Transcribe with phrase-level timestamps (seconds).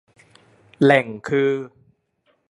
[0.81, 1.49] แหล่งคือ